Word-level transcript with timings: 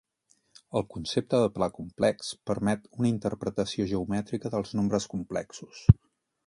El 0.79 0.85
concepte 0.93 1.41
de 1.43 1.51
pla 1.57 1.67
complex 1.75 2.31
permet 2.51 2.89
una 3.01 3.11
interpretació 3.13 3.89
geomètrica 3.93 4.55
dels 4.57 4.77
nombres 4.81 5.11
complexos. 5.15 5.89